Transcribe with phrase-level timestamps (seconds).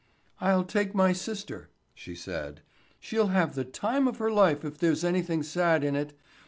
[0.39, 2.61] "I'll take my sister," she said.
[2.99, 6.17] "She'll have the time of her life if there's anything sad in it.